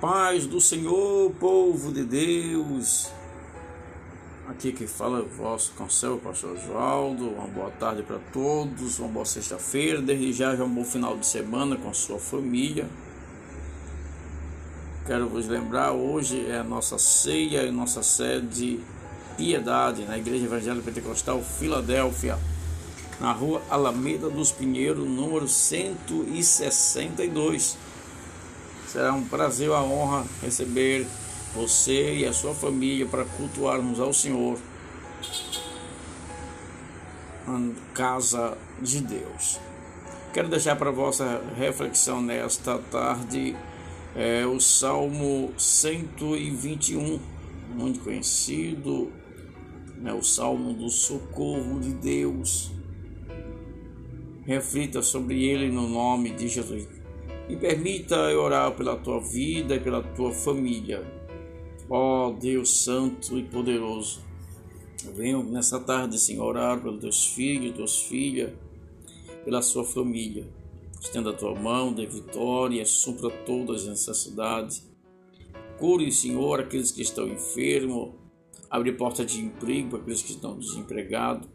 [0.00, 3.10] Paz do Senhor, povo de Deus.
[4.48, 7.28] Aqui que fala é o vosso conselho, pastor Oswaldo.
[7.28, 10.00] Uma boa tarde para todos, uma boa sexta-feira.
[10.00, 12.88] Desde já, já um bom final de semana com sua família.
[15.06, 18.80] Quero vos lembrar, hoje é a nossa ceia e nossa sede
[19.36, 22.38] Piedade, na Igreja Evangélica Pentecostal Filadélfia,
[23.20, 27.76] na rua Alameda dos Pinheiros, número 162
[28.90, 31.06] Será um prazer e uma honra receber
[31.54, 34.58] você e a sua família para cultuarmos ao Senhor
[37.46, 39.60] na casa de Deus.
[40.34, 43.54] Quero deixar para vossa reflexão nesta tarde
[44.16, 47.20] é, o Salmo 121,
[47.72, 49.12] muito conhecido,
[49.98, 52.72] né, o Salmo do socorro de Deus.
[54.44, 56.99] Reflita sobre ele no nome de Jesus
[57.50, 61.04] e permita eu orar pela tua vida e pela tua família.
[61.88, 64.22] Ó oh, Deus Santo e Poderoso,
[65.16, 68.52] venho nessa tarde, Senhor, orar pelos teus filhos, tuas filhas,
[69.44, 70.46] pela sua família.
[71.00, 74.88] Estenda a tua mão, dê vitória, supra todas as necessidades.
[75.76, 78.10] Cure, Senhor, aqueles que estão enfermos.
[78.70, 81.48] Abre porta de emprego para aqueles que estão desempregados.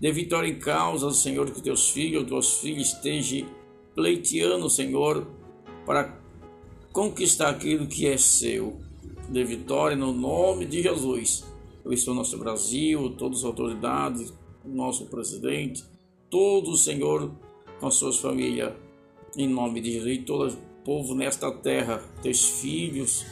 [0.00, 3.46] Dê vitória em causa, Senhor, que teus filhos, tuas filhas estejam
[3.96, 5.26] pleiteando, Senhor,
[5.86, 6.12] para
[6.92, 8.76] conquistar aquilo que é seu.
[9.28, 11.44] De vitória no nome de Jesus.
[11.84, 14.32] Eu estou no nosso Brasil, todas as autoridades,
[14.64, 15.84] nosso presidente,
[16.28, 17.30] todo Senhor
[17.80, 18.72] com suas famílias,
[19.36, 23.24] em nome de Jesus, e todo o povo nesta terra, teus filhos,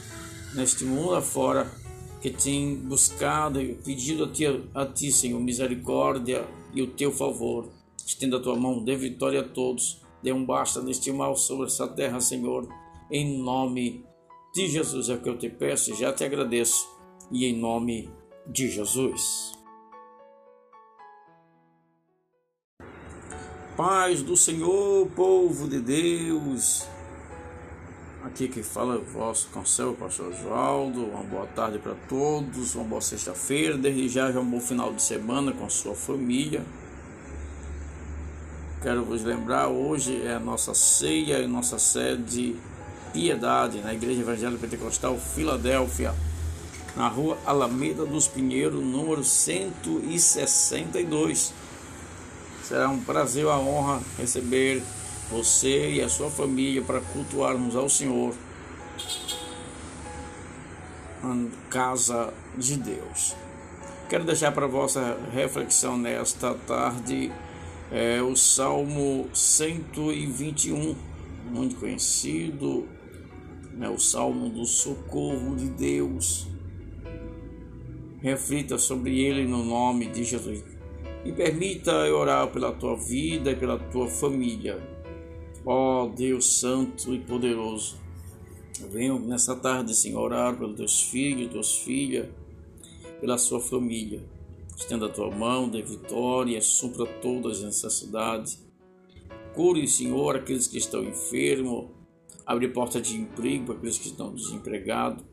[0.55, 1.73] neste mundo afora,
[2.21, 4.45] que tem buscado e pedido a ti,
[4.75, 7.69] a ti, Senhor, misericórdia e o teu favor.
[8.05, 11.87] Estenda a tua mão, dê vitória a todos Dê um basta neste mal sobre essa
[11.87, 12.67] terra, Senhor.
[13.11, 14.07] Em nome
[14.55, 16.89] de Jesus é o que eu te peço e já te agradeço.
[17.31, 18.11] E em nome
[18.47, 19.53] de Jesus.
[23.77, 26.87] Paz do Senhor, povo de Deus.
[28.23, 31.05] Aqui que fala o vosso conselho, pastor Oswaldo.
[31.05, 33.77] Uma boa tarde para todos, uma boa sexta-feira.
[33.77, 36.65] Desde já, já um bom final de semana com sua família.
[38.85, 42.55] Quero vos lembrar, hoje é a nossa ceia e nossa sede
[43.15, 46.15] Piedade, na Igreja Evangélica Pentecostal Filadélfia,
[46.95, 51.55] na rua Alameda dos Pinheiros, número 162.
[52.63, 54.83] Será um prazer e uma honra receber
[55.31, 58.35] você e a sua família para cultuarmos ao Senhor
[61.23, 63.35] na casa de Deus.
[64.11, 67.33] Quero deixar para vossa reflexão nesta tarde
[67.91, 70.95] é o Salmo 121,
[71.51, 72.89] muito conhecido,
[73.73, 76.47] né, o Salmo do socorro de Deus.
[78.21, 80.65] Reflita sobre ele no nome de Jesus
[81.25, 84.79] e permita eu orar pela tua vida e pela tua família.
[85.65, 87.99] Ó oh, Deus Santo e Poderoso,
[88.81, 92.29] eu venho nessa tarde, Senhor, orar pelos teus filhos, tuas filhas,
[93.21, 94.21] pela sua família.
[94.77, 98.63] Estenda a tua mão, dê vitória, supra todas as necessidades.
[99.55, 101.91] Cure, Senhor, aqueles que estão enfermos.
[102.45, 105.25] Abre porta de emprego para aqueles que estão desempregados.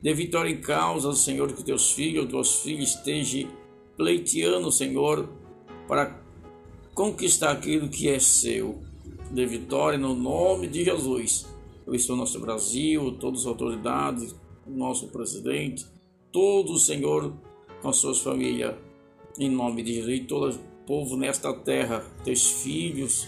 [0.00, 3.50] Dê vitória em causa, Senhor, que teus filhos, tuas filhas estejam
[3.96, 5.28] pleiteando, Senhor,
[5.88, 6.22] para
[6.94, 8.82] conquistar aquilo que é seu.
[9.30, 11.46] Dê vitória no nome de Jesus.
[11.92, 14.34] Estou no nosso Brasil, todas as autoridades,
[14.66, 15.86] nosso presidente,
[16.32, 17.32] todo Senhor
[17.82, 18.74] com suas famílias,
[19.38, 23.26] em nome de Jesus, e todo povo nesta terra, teus filhos,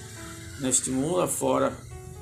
[0.60, 1.76] neste mundo afora,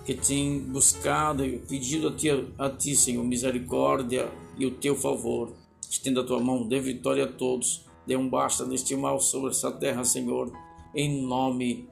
[0.04, 2.28] que tem buscado e pedido a ti,
[2.59, 5.53] a ti, Senhor, misericórdia e o teu favor.
[5.88, 9.70] Estenda a tua mão, dê vitória a todos, dê um basta neste mal sobre essa
[9.72, 10.53] terra, Senhor,
[10.94, 11.88] em nome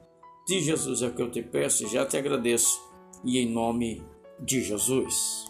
[0.47, 2.79] de Jesus é que eu te peço e já te agradeço,
[3.23, 4.01] e em nome
[4.39, 5.44] de Jesus.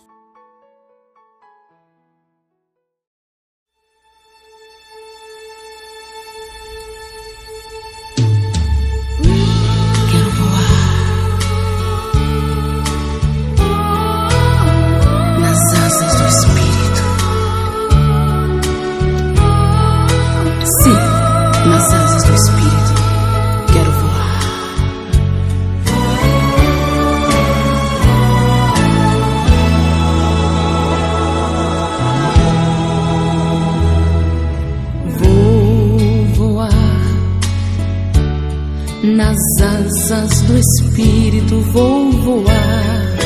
[40.47, 43.17] Do Espírito vou voar,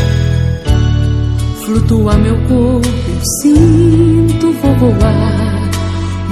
[1.65, 5.69] Flutua meu corpo, eu sinto, vou voar,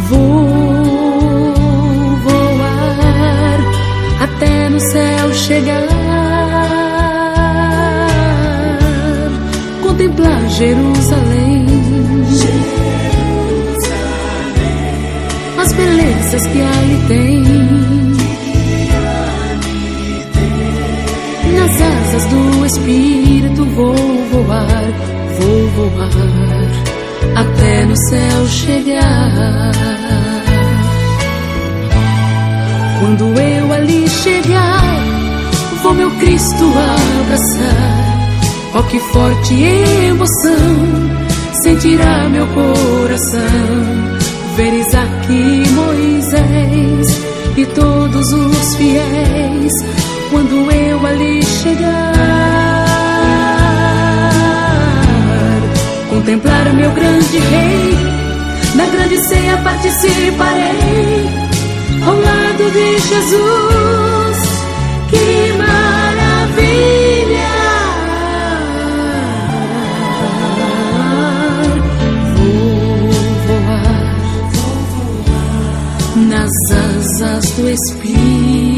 [0.10, 0.46] vou
[2.24, 3.60] voar
[4.22, 5.88] até no céu chegar,
[9.82, 11.66] contemplar Jerusalém.
[15.60, 18.07] As belezas que ali tem.
[22.18, 23.96] Asas do Espírito vou
[24.32, 24.84] voar,
[25.40, 26.10] vou voar
[27.36, 29.72] até no céu chegar.
[33.00, 35.00] Quando eu ali chegar,
[35.84, 36.66] vou meu Cristo
[37.22, 38.18] abraçar.
[38.74, 40.76] Oh, que forte emoção
[41.64, 43.40] sentirá meu coração.
[44.56, 47.22] Ver Isaac e Moisés
[47.56, 49.74] e todos os fiéis
[50.32, 52.14] quando eu ali chegar.
[56.10, 57.98] Contemplar meu grande rei,
[58.76, 61.30] na grande ceia participarei
[62.06, 64.38] ao lado de Jesus.
[65.10, 66.78] Que maravilha!
[72.36, 73.10] Vou
[73.48, 74.08] voar
[76.30, 78.77] nas asas do Espírito.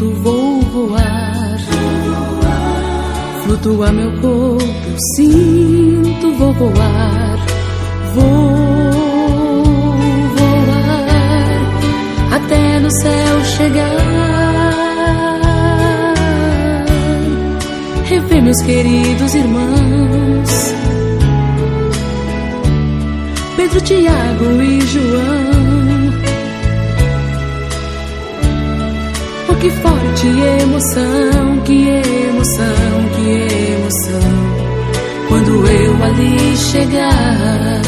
[0.00, 1.58] Espírito, vou voar.
[3.44, 7.38] Flutua meu corpo, sinto, vou voar.
[8.14, 8.94] Vou
[10.36, 11.06] voar
[12.32, 14.00] até no céu chegar.
[18.04, 20.74] Rever meus queridos irmãos.
[23.56, 25.59] Pedro, Tiago e João.
[29.60, 30.26] Que forte
[30.62, 34.60] emoção, que emoção, que emoção.
[35.28, 37.82] Quando eu ali chegar.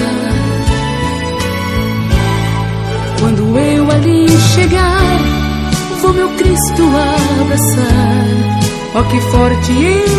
[3.19, 5.19] Quando eu ali chegar,
[6.03, 6.83] vou meu Cristo
[7.41, 8.53] abraçar.
[8.95, 9.73] Oh, que forte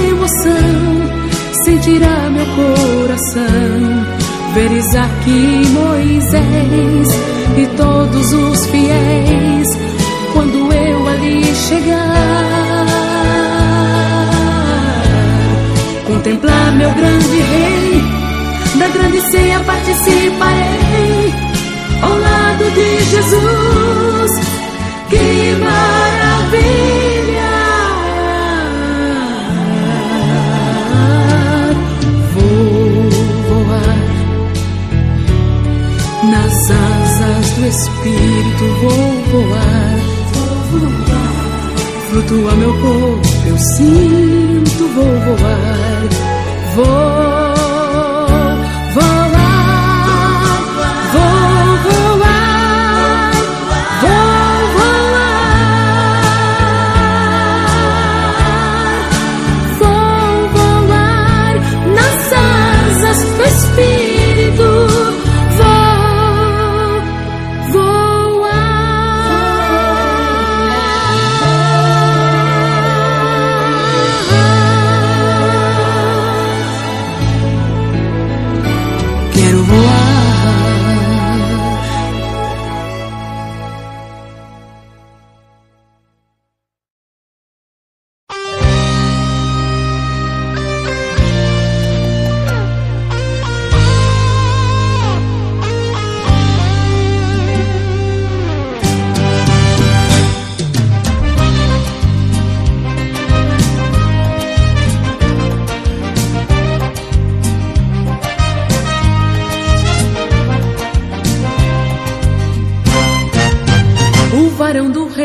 [0.10, 1.24] emoção
[1.64, 3.44] sentirá meu coração.
[4.56, 7.08] Ver Isaac e Moisés
[7.58, 9.68] e todos os fiéis
[10.34, 10.63] quando
[11.14, 12.86] ali chegar.
[16.08, 18.02] Contemplar meu grande rei,
[18.80, 21.34] da grande ceia participarei
[22.02, 24.32] ao lado de Jesus.
[25.10, 27.04] Que maravilha!
[32.34, 33.10] Vou
[33.50, 34.00] voar
[36.32, 39.23] nas asas do Espírito, vou
[42.34, 45.63] Flutua meu corpo, eu sinto, vou voar.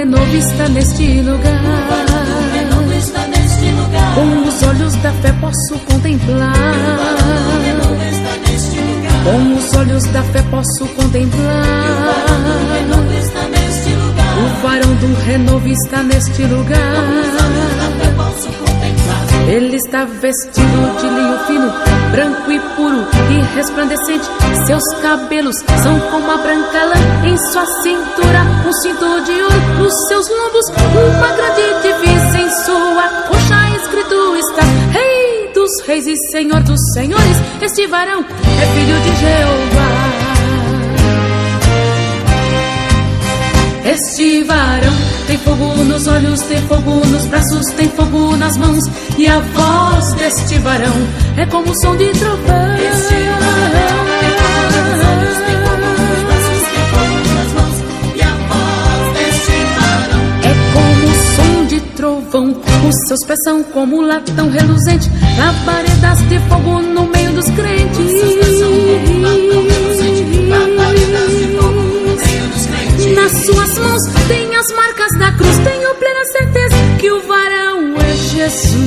[0.09, 1.61] Renovo está neste lugar.
[2.97, 4.15] está neste lugar.
[4.15, 6.55] Com os olhos da fé posso contemplar.
[8.11, 9.25] está neste lugar.
[9.25, 11.65] Com os olhos da fé posso contemplar.
[13.19, 14.39] está neste lugar.
[14.39, 16.79] O varão do renovo está neste lugar.
[19.49, 21.73] Ele está vestido de linho fino,
[22.13, 24.27] branco e puro e resplandecente.
[24.67, 27.27] Seus cabelos são como a branca lã.
[27.27, 29.61] Em sua cintura, um cinto de ouro.
[29.79, 32.39] Nos seus lombos, uma grande divisa.
[32.39, 34.63] Em sua coxa, escrito está:
[34.93, 37.37] Rei dos reis e Senhor dos senhores.
[37.63, 40.09] Este varão é filho de Jeová.
[43.87, 48.83] Este varão tem fogo nos olhos, tem fogo nos braços, tem fogo nas mãos.
[49.19, 50.95] E a voz deste varão
[51.37, 52.75] é como o som de trovão.
[52.77, 57.77] Este varão tem fogo nos olhos, tem fogo nos braços, tem fogo nas mãos.
[58.17, 62.57] E a voz deste varão É como o som de trovão.
[62.89, 65.11] Os seus pés são como um latão reluzente.
[65.37, 67.28] Labaredas de fogo no meio
[73.29, 75.59] Nas suas mãos tem as marcas da cruz.
[75.59, 78.79] Tenho plena certeza que o varão é Jesus.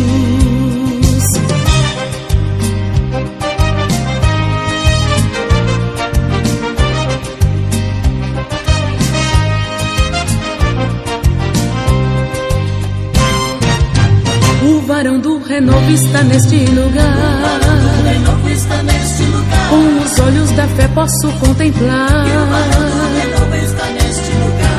[14.63, 17.05] O varão do renovo está neste lugar.
[17.05, 19.69] O renovo está neste lugar.
[19.69, 22.25] Com os olhos da fé posso contemplar.
[22.25, 23.40] O renovo está neste lugar.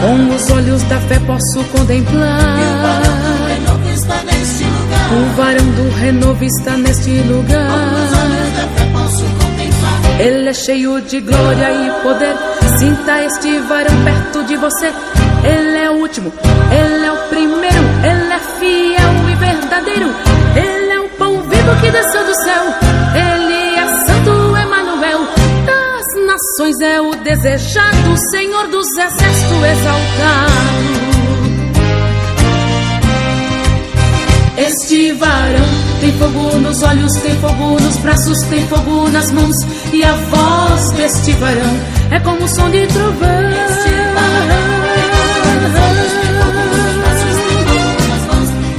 [0.03, 2.59] Com os olhos da fé posso contemplar.
[2.59, 5.13] O renovo está neste lugar.
[5.13, 7.71] O varão do renovo está neste lugar.
[7.71, 10.21] Olhos da fé posso contemplar.
[10.21, 12.35] Ele é cheio de glória e poder.
[12.81, 14.93] Sinta este varão perto de você.
[15.45, 16.33] Ele é o último,
[16.73, 17.85] ele é o primeiro.
[18.03, 20.32] Ele é fiel e verdadeiro.
[26.83, 30.53] É o desejado, Senhor dos exércitos exaltado.
[34.57, 35.67] Este varão
[36.01, 39.57] tem fogo nos olhos, tem fogo nos braços, tem fogo nas mãos.
[39.93, 43.29] E a voz deste varão é como o som de trovão.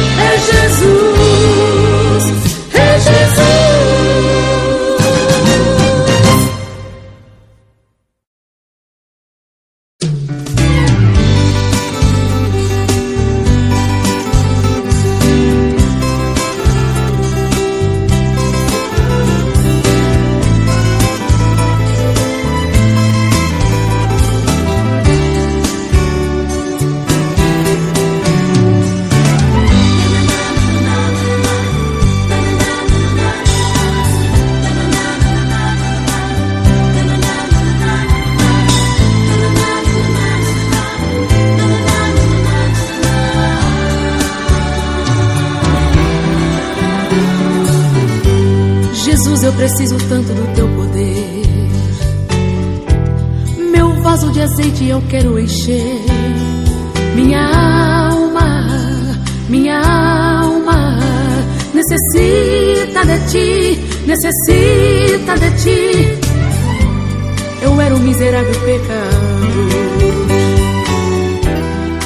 [68.11, 69.69] miserável pecador,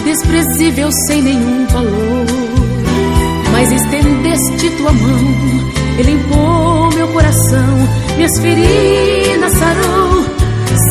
[0.03, 2.25] desprezível sem nenhum valor.
[3.51, 10.23] Mas estendeste tua mão e limpou meu coração, minhas feridas sarou,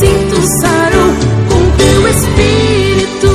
[0.00, 1.14] sinto sarou
[1.48, 3.33] com teu espírito.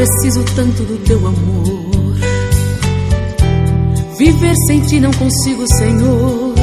[0.00, 2.16] Preciso tanto do teu amor.
[4.16, 6.54] Viver sem ti não consigo, Senhor.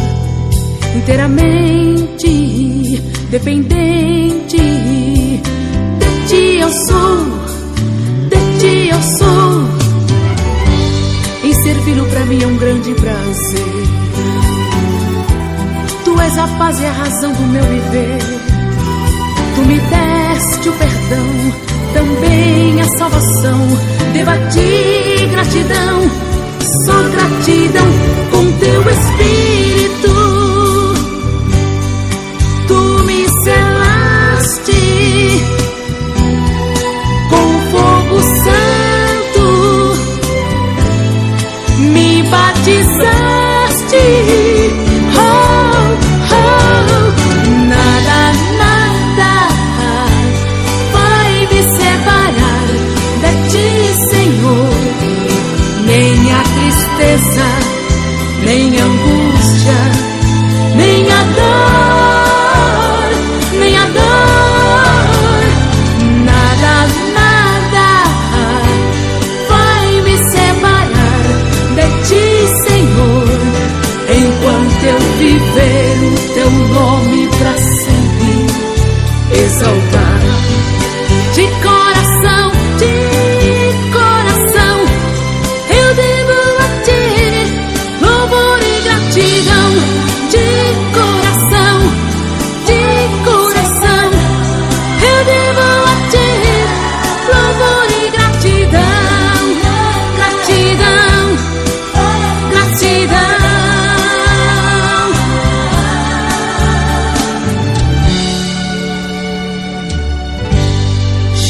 [0.95, 2.27] Inteiramente
[3.29, 7.17] dependente de ti eu sou,
[8.27, 9.67] de ti eu sou.
[11.43, 13.87] E servi-lo pra mim é um grande prazer.
[16.03, 18.17] Tu és a paz e a razão do meu viver.
[19.53, 21.66] Tu me deste o perdão,
[22.07, 23.59] também a salvação.
[24.13, 26.09] Devo a ti gratidão,
[26.85, 27.87] só gratidão
[28.31, 30.13] com teu espírito.
[32.67, 34.83] Tu me selaste
[37.29, 39.45] com fogo santo,
[41.79, 43.37] me batizaste.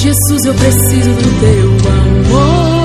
[0.07, 2.76] Jesus, eu preciso do teu amor.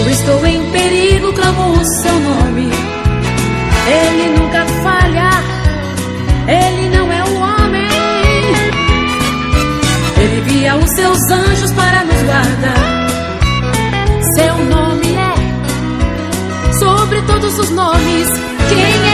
[0.00, 2.70] Eu estou em perigo, clamo o seu nome.
[3.86, 5.30] Ele nunca falha,
[6.48, 7.88] ele não é o homem.
[10.16, 13.10] Ele envia os seus anjos para nos guardar.
[14.34, 15.34] Seu nome é
[16.78, 18.28] sobre todos os nomes.
[18.70, 19.09] Quem é?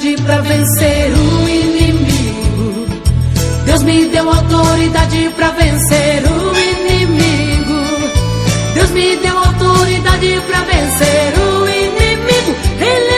[0.00, 2.86] Autoridade para vencer o inimigo.
[3.66, 7.80] Deus me deu autoridade para vencer o inimigo.
[8.74, 12.56] Deus me deu autoridade para vencer o inimigo.
[12.80, 13.09] Ele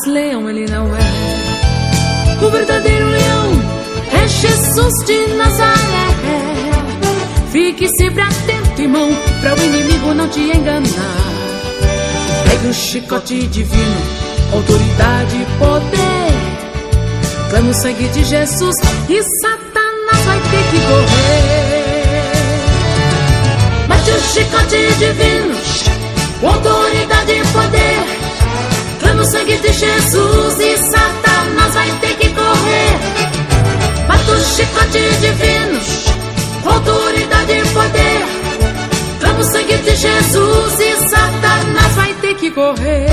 [0.00, 1.00] mas leão ele não é.
[2.42, 3.52] O verdadeiro leão
[4.12, 5.76] é Jesus de Nazaré.
[7.50, 9.10] Fique sempre atento, irmão,
[9.40, 10.86] para o inimigo não te enganar.
[12.48, 14.00] Pegue o chicote divino,
[14.52, 16.30] autoridade e poder.
[17.50, 18.76] Clama o sangue de Jesus
[19.08, 21.90] e Satanás vai ter que correr.
[23.88, 25.39] Bate o chicote divino,
[29.80, 32.98] Jesus e Satanás vai ter que correr.
[34.06, 35.80] Bate o chicote divino,
[36.62, 38.26] com autoridade e poder.
[39.20, 43.08] Clama o sangue de Jesus e Satanás vai ter que correr.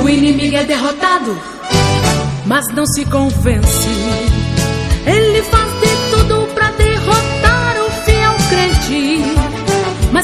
[0.00, 1.36] O inimigo é derrotado,
[2.46, 4.43] mas não se convence.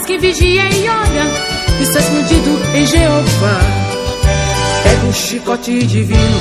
[0.01, 1.31] Mas quem vigia e olha,
[1.79, 3.61] está escondido em Jeová.
[4.83, 6.41] Pega o chicote divino,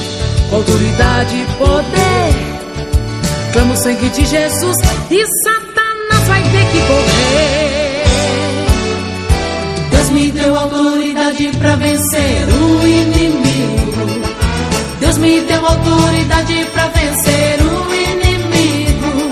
[0.53, 3.51] autoridade e poder.
[3.51, 4.77] Clama o sangue de Jesus
[5.11, 8.03] e Satanás vai ter que correr.
[9.91, 14.07] Deus me deu autoridade pra vencer o inimigo.
[15.01, 19.31] Deus me deu autoridade pra vencer o inimigo.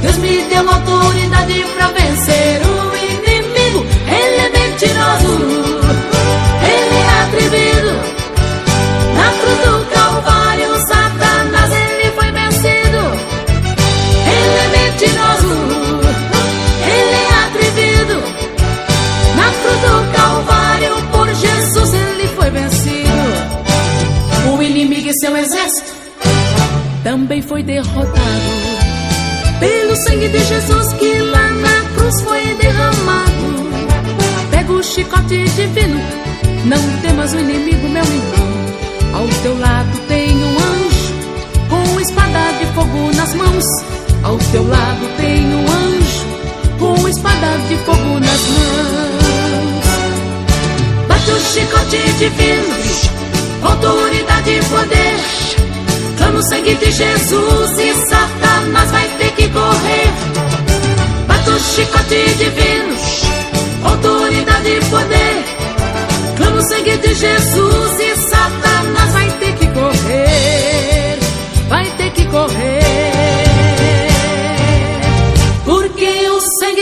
[0.00, 2.61] Deus me deu autoridade pra vencer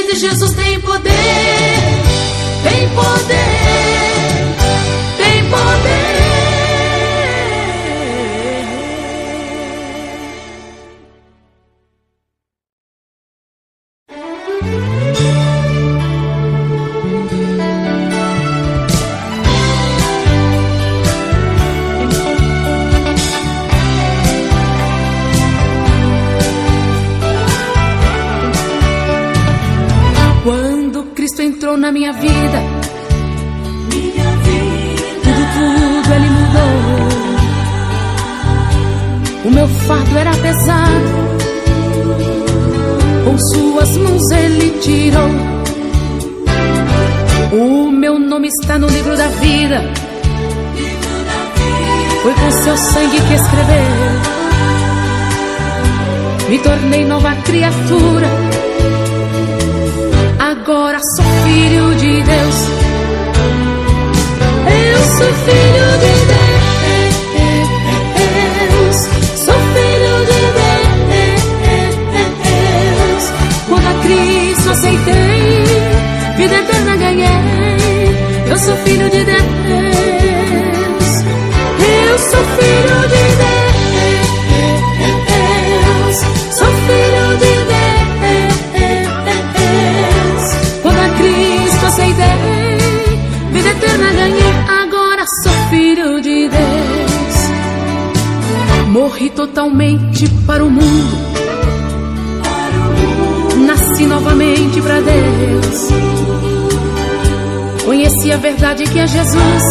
[0.00, 1.10] sangue de Jesus tem poder,
[2.62, 3.79] tem poder.
[32.10, 32.60] Minha vida,
[33.94, 35.22] minha vida.
[35.22, 36.72] tudo, tudo ele mudou.
[39.44, 41.04] O meu fardo era pesado,
[43.24, 45.30] com suas mãos ele tirou.
[47.52, 49.82] O meu nome está no livro da vida,
[52.22, 53.84] foi com seu sangue que escreveu.
[56.48, 58.49] Me tornei nova criatura.
[60.40, 62.56] Agora sou filho de Deus.
[64.66, 66.12] Eu sou filho de
[68.70, 68.96] Deus.
[69.36, 70.40] Sou filho de
[72.96, 73.24] Deus.
[73.68, 75.64] Quando a Cristo aceitei,
[76.38, 77.28] vida eterna ganhei.
[78.48, 79.29] Eu sou filho de Deus.
[99.50, 101.18] Totalmente para o mundo.
[103.66, 105.88] Nasci novamente para Deus.
[107.84, 109.64] Conheci a verdade que é Jesus.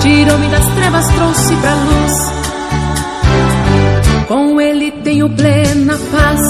[0.00, 2.32] Tirou-me das trevas, trouxe pra luz.
[4.28, 6.40] Com ele tenho plena paz.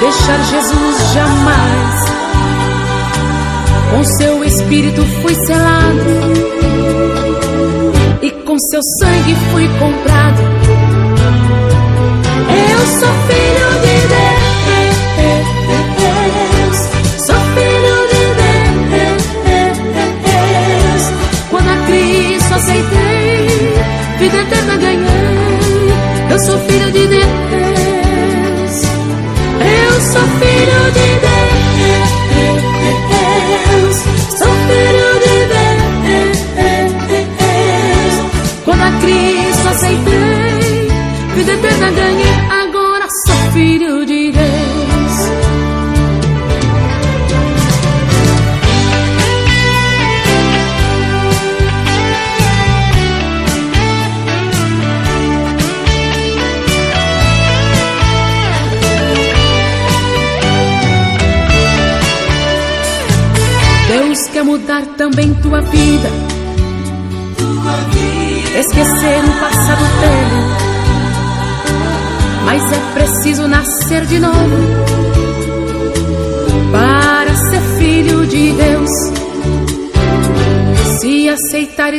[0.00, 2.10] Deixar Jesus jamais.
[3.90, 6.99] Com seu espírito fui selado.
[8.68, 10.42] Seu sangue fui comprado.
[12.70, 13.19] Eu sou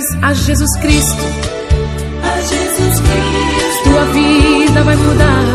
[0.02, 1.24] aceitares a Jesus Cristo,
[2.24, 3.84] A Jesus Cristo.
[3.84, 5.46] tua vida vai mudar.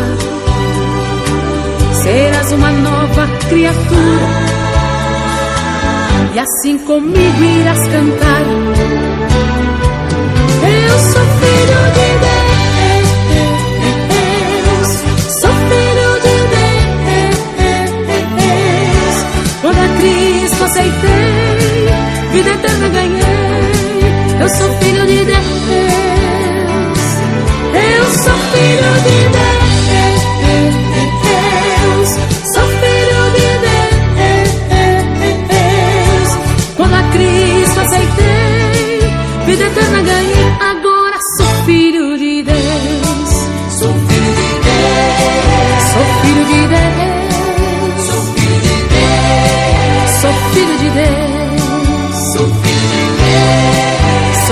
[2.03, 4.27] Serás uma nova criatura.
[6.33, 8.43] E assim comigo irás cantar.
[10.63, 12.09] Eu sou filho de
[14.67, 14.89] Deus.
[15.41, 17.37] Sou filho de Deus.
[19.61, 21.89] Quando a Cristo aceitei,
[22.31, 23.16] vida eterna ganhei.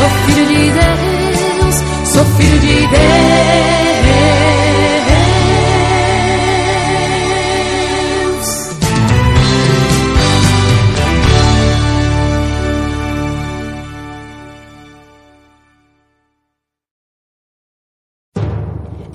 [0.05, 1.75] Sou filho de Deus.
[2.05, 3.05] Sou filho de Deus.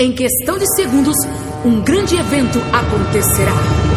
[0.01, 1.15] Em questão de segundos,
[1.65, 3.90] um grande evento acontecerá.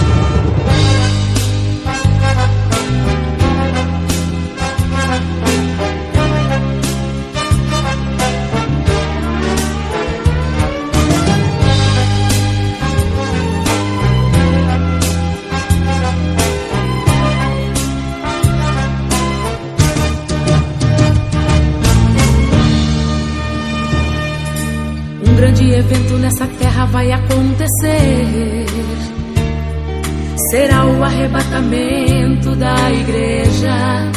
[31.23, 34.11] Arrebatamento da igreja.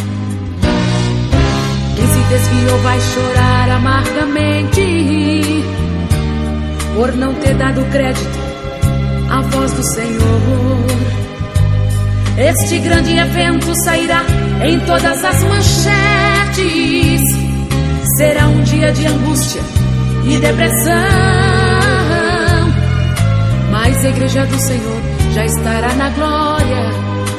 [1.95, 5.65] Quem se desviou vai chorar amargamente
[6.95, 8.39] por não ter dado crédito
[9.31, 10.87] à voz do Senhor.
[12.39, 14.25] Este grande evento sairá
[14.65, 17.23] em todas as manchetes.
[18.17, 19.63] Será um dia de angústia
[20.25, 20.95] e depressão.
[23.71, 25.06] Mas a igreja do Senhor
[25.37, 26.91] já estará na glória,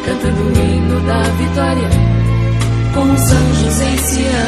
[0.06, 1.90] cantando o hino da vitória,
[2.94, 4.47] com os anjos em Sião.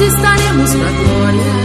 [0.00, 1.59] Estaremos na glória.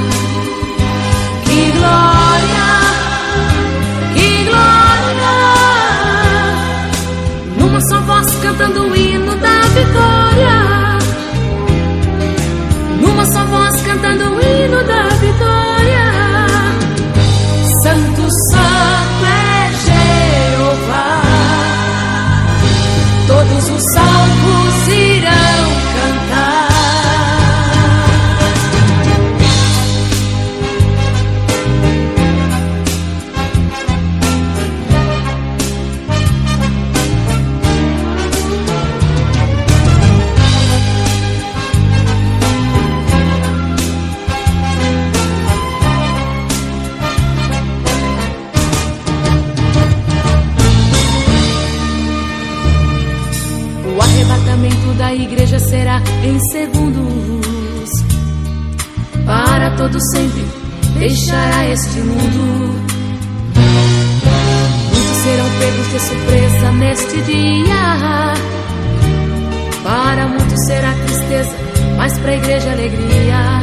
[56.52, 57.89] Segundos.
[59.26, 60.46] Para todo sempre
[61.00, 62.76] deixará este mundo.
[64.91, 68.34] Muitos serão pegos de surpresa neste dia.
[69.84, 71.56] Para muitos será tristeza,
[71.98, 73.62] mas para a igreja alegria.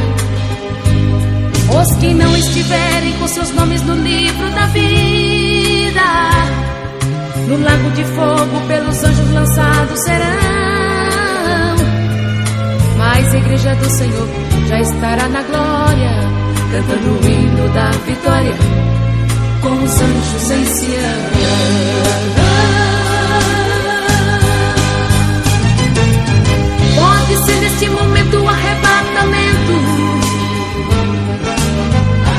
[1.81, 6.03] Os que não estiverem com seus nomes no livro da vida
[7.47, 10.62] no lago de fogo pelos anjos lançados serão.
[13.15, 14.27] Mas a igreja do Senhor
[14.67, 16.11] já estará na glória,
[16.71, 18.55] cantando o hino da vitória,
[19.61, 21.21] com os anjos em Sião.
[26.95, 29.73] Pode ser neste momento o arrebatamento.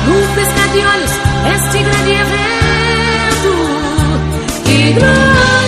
[0.07, 1.11] No pescar de olhos,
[1.55, 3.51] este grande evento.
[4.65, 5.64] Que glória,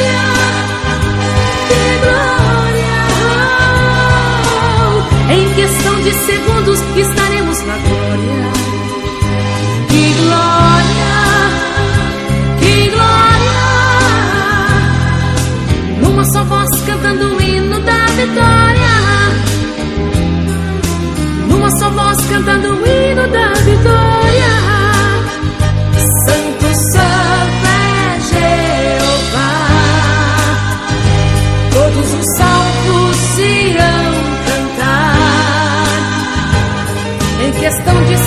[37.99, 38.26] would you